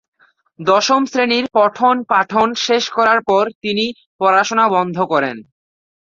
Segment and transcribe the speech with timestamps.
[0.59, 3.85] দশম শ্রেণির পঠন-পাঠন শেষ করার পর, তিনি
[4.19, 5.37] পড়াশোনা বন্ধ করেন।